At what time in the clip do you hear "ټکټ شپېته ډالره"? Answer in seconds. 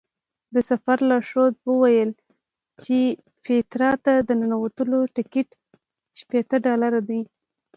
5.15-7.01